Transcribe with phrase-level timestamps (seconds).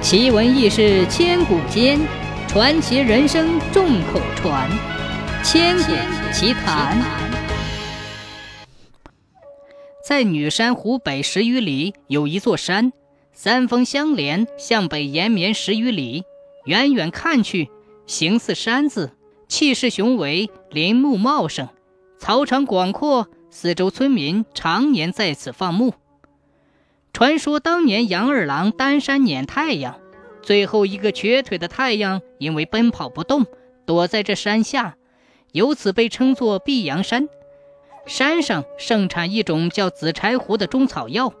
[0.00, 1.98] 奇闻异事千古间，
[2.46, 4.70] 传奇人生众口传。
[5.44, 5.92] 千古
[6.32, 6.96] 奇谈。
[10.06, 12.92] 在女山湖北十余里有一座山，
[13.32, 16.22] 三峰相连，向北延绵十余里。
[16.64, 17.68] 远远看去，
[18.06, 19.10] 形似山字，
[19.48, 21.68] 气势雄伟，林木茂盛，
[22.18, 25.92] 草场广阔，四周村民常年在此放牧。
[27.18, 29.98] 传说当年杨二郎单山撵太阳，
[30.40, 33.44] 最后一个瘸腿的太阳因为奔跑不动，
[33.84, 34.94] 躲在这山下，
[35.50, 37.28] 由此被称作碧阳山。
[38.06, 41.32] 山上盛产一种叫紫柴胡的中草药，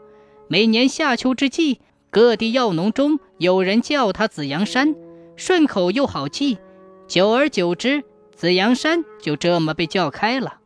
[0.48, 4.96] 每年夏秋之际，各地药农中有人叫它紫阳山，
[5.36, 6.58] 顺口又好记。
[7.06, 8.02] 久而久之，
[8.34, 10.58] 紫阳山就这么被叫开了。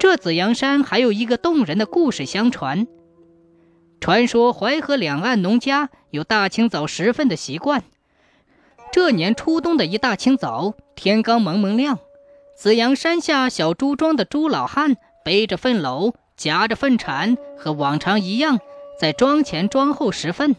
[0.00, 2.88] 这紫阳山还有一个动人的故事相传。
[4.00, 7.84] 传说淮河两岸农家有大清早时分的习惯。
[8.90, 11.98] 这年初冬的一大清早，天刚蒙蒙亮，
[12.56, 18.58] 紫阳山下小朱庄的朱老汉背着粪篓，夹着粪铲，和往常一样
[18.98, 20.56] 在庄前庄后拾粪。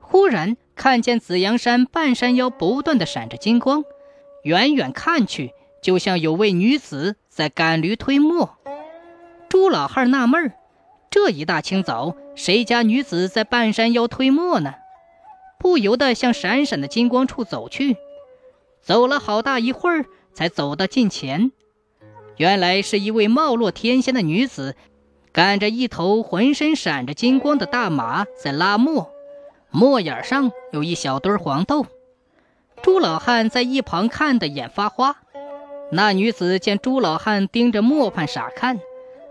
[0.00, 3.82] 忽然看见紫阳山半山腰不断的闪着金光，
[4.44, 5.52] 远远看去，
[5.82, 8.56] 就像有位女子在赶驴推磨。
[9.48, 10.52] 朱老汉纳闷儿。
[11.16, 14.74] 这一大清早，谁家女子在半山腰推磨呢？
[15.58, 17.96] 不由得向闪闪的金光处走去。
[18.82, 21.52] 走了好大一会儿，才走到近前。
[22.36, 24.76] 原来是一位貌若天仙的女子，
[25.32, 29.10] 赶着一头浑身闪着金光的大马在拉磨，
[29.70, 31.86] 磨眼上有一小堆黄豆。
[32.82, 35.16] 朱老汉在一旁看得眼发花。
[35.90, 38.78] 那女子见朱老汉盯着磨盘傻看，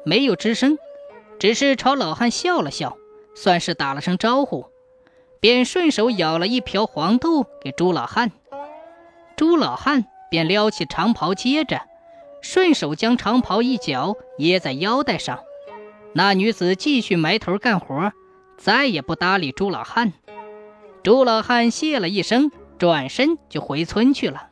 [0.03, 0.79] 没有吱声。
[1.39, 2.97] 只是朝老汉笑了笑，
[3.35, 4.65] 算是打了声招呼，
[5.39, 8.31] 便顺手舀了一瓢黄豆给朱老汉。
[9.35, 11.81] 朱老汉便撩起长袍，接着
[12.41, 15.39] 顺手将长袍一角掖在腰带上。
[16.13, 18.13] 那女子继续埋头干活，
[18.57, 20.13] 再也不搭理朱老汉。
[21.03, 22.49] 朱老汉谢了一声，
[22.79, 24.47] 转身就回村去了。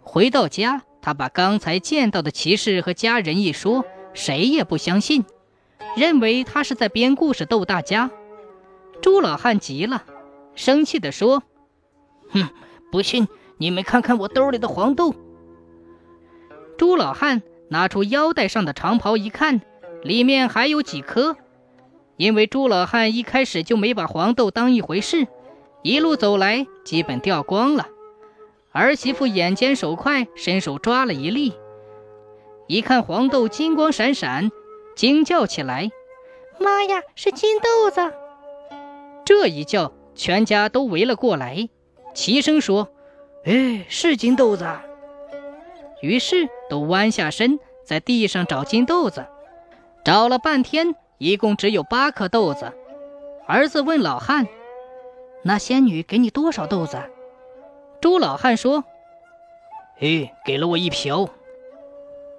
[0.00, 3.84] 回到家，他把刚才见到的骑士和家人一说，
[4.14, 5.24] 谁也不相信。
[5.96, 8.10] 认为他是在编故事逗大家，
[9.00, 10.04] 朱老汉急了，
[10.54, 11.42] 生气地说
[12.30, 12.48] ：“哼，
[12.92, 13.26] 不信
[13.56, 15.14] 你们看看我兜里的黄豆。”
[16.78, 19.60] 朱老汉拿出腰带上的长袍一看，
[20.02, 21.36] 里面还有几颗。
[22.16, 25.26] 因为朱老汉一开始就没把黄豆当一回事，
[25.82, 27.86] 一路走来基本掉光了。
[28.72, 31.54] 儿媳妇眼尖手快，伸手抓了一粒，
[32.66, 34.50] 一看黄豆金光闪闪。
[34.98, 35.88] 惊叫起来
[36.58, 38.12] ：“妈呀，是金豆子！”
[39.24, 41.68] 这一叫，全家都围了过来，
[42.14, 42.88] 齐声说
[43.46, 44.66] ：“哎，是金豆子！”
[46.02, 49.24] 于是都弯下身，在地上找金豆子。
[50.04, 52.72] 找了半天，一共只有八颗豆子。
[53.46, 54.48] 儿子问老汉
[55.44, 56.98] ：“那仙女给你多少豆子？”
[58.02, 58.82] 朱老汉说
[60.02, 61.28] ：“哎，给了我一瓢。”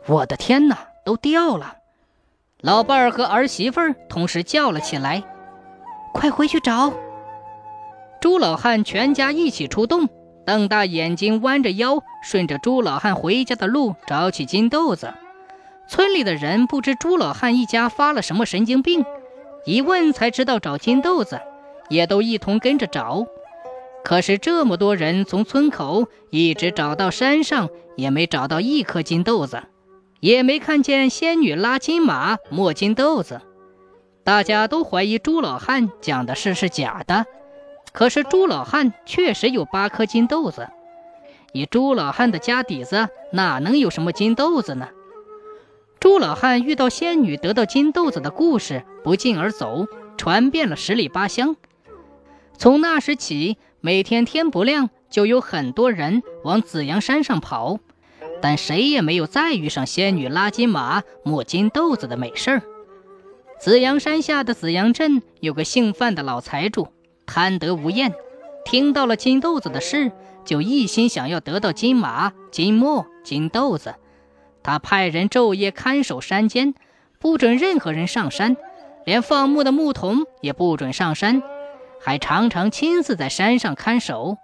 [0.07, 1.77] 我的天哪，都掉了！
[2.61, 5.23] 老伴儿和儿媳妇儿同时叫了起来
[6.13, 6.91] ：“快回去找！”
[8.19, 10.09] 朱老汉全家一起出动，
[10.45, 15.13] 瞪大眼睛，弯着腰，顺着朱老汉回家的路找起金豆子。
[15.87, 19.05] 村里的人不知朱老汉一家发了什么神经病，
[19.65, 21.39] 一问才知道找金豆子，
[21.87, 23.25] 也都一同跟着找。
[24.03, 29.63] 可是这么多人从村口一直找到山上，也没找到一颗金豆子。
[30.19, 33.41] 也没看见仙女拉金马磨金豆子，
[34.23, 37.25] 大家都怀疑朱老汉讲的事是假的。
[37.91, 40.69] 可是朱老汉确实有八颗金豆子，
[41.53, 44.89] 以朱老汉的家底子，哪能有什么金豆子呢？
[45.99, 49.87] 朱老汉遇到仙女得到金豆子的故事不胫而走，
[50.17, 51.55] 传遍了十里八乡。
[52.57, 57.79] 从那时起，每天天不亮，就有很多人往紫阳山上跑。
[58.41, 62.61] 但谁也没有再遇上仙女拉金马、磨金豆子的美事儿。
[63.59, 66.87] 紫阳山下的紫阳镇有个姓范的老财主，
[67.25, 68.13] 贪得无厌，
[68.63, 70.11] 听到了金豆子的事，
[70.45, 73.95] 就一心想要得到金马、金磨、金豆子。
[74.63, 76.73] 他派人昼夜看守山间，
[77.19, 78.55] 不准任何人上山，
[79.05, 81.43] 连放牧的牧童也不准上山，
[81.99, 84.37] 还常常亲自在山上看守。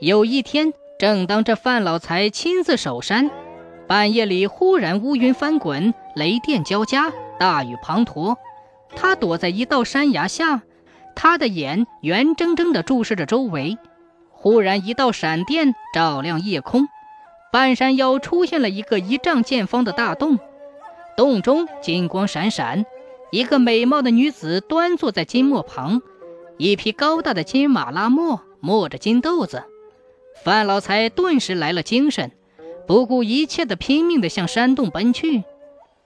[0.00, 0.72] 有一天。
[1.02, 3.28] 正当这范老财亲自守山，
[3.88, 7.10] 半夜里忽然乌云翻滚，雷电交加，
[7.40, 8.36] 大雨滂沱。
[8.94, 10.62] 他躲在一道山崖下，
[11.16, 13.78] 他的眼圆睁睁地注视着周围。
[14.30, 16.86] 忽然，一道闪电照亮夜空，
[17.50, 20.38] 半山腰出现了一个一丈见方的大洞，
[21.16, 22.86] 洞中金光闪闪，
[23.32, 26.00] 一个美貌的女子端坐在金磨旁，
[26.58, 29.64] 一匹高大的金马拉磨磨着金豆子。
[30.34, 32.32] 范老财顿时来了精神，
[32.86, 35.44] 不顾一切的拼命地向山洞奔去，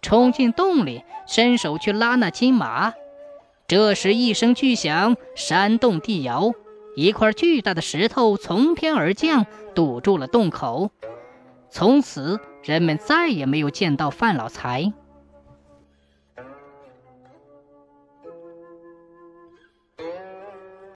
[0.02, 2.92] 冲进洞里，伸手去拉那金马。
[3.66, 6.52] 这时，一声巨响，山洞地摇。
[6.96, 10.90] 一块巨大的石头从天而降，堵住了洞口。
[11.70, 14.92] 从此，人们再也没有见到范老财。